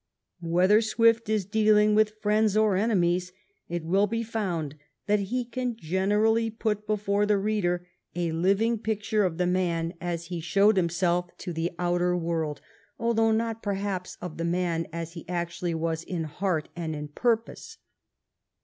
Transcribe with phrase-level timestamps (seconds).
[0.41, 3.31] Whether Swift is dealing with friends or enemies,
[3.69, 9.23] it will be found that he can generally put before the reader a living picture
[9.23, 12.61] of the man as he showed him self to the outer world,
[12.97, 17.77] although not perhaps of the man as he actually was in heart and in purpose.